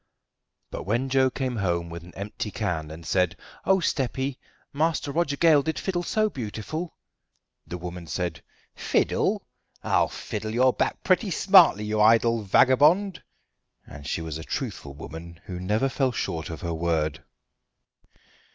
[0.71, 4.39] But when Joe came home with an empty can and said: "Oh, steppy,
[4.73, 6.95] Master Roger Gale did fiddle so beautiful!"
[7.67, 8.41] the woman said:
[8.73, 9.43] "Fiddle!
[9.83, 13.21] I'll fiddle your back pretty smartly, you idle vagabond";
[13.85, 17.23] and she was a truthful woman who never fell short of her word.